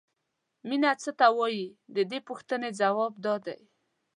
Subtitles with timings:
[0.67, 1.65] مینه څه ته وایي
[1.95, 3.59] د دې پوښتنې ځواب دا دی.